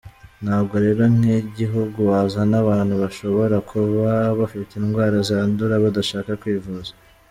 Ntabwo 0.43 0.75
rero 0.85 1.03
nk’igihugu 1.15 1.97
wazana 2.09 2.55
abantu 2.63 2.93
bashobora 3.03 3.55
kuba 3.69 4.09
bafite 4.39 4.71
indwara 4.81 5.15
zandura, 5.29 5.83
badashaka 5.83 6.31
kwivuza. 6.41 6.91